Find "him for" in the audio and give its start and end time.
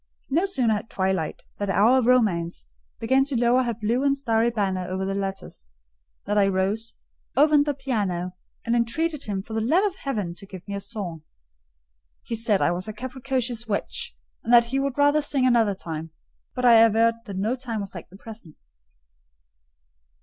9.25-9.53